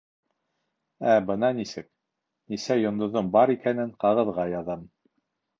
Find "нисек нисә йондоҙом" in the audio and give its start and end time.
1.57-3.31